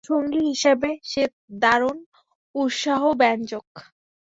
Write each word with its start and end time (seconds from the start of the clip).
সঙ্গী 0.09 0.41
হিসেবে 0.49 0.89
সে 1.03 1.23
দারুণ 1.61 1.97
উৎসাহব্যঞ্জক। 2.55 3.67